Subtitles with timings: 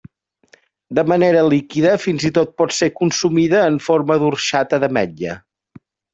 [0.99, 5.39] De manera líquida, fins i tot pot ser consumida en forma d'orxata d'ametlla.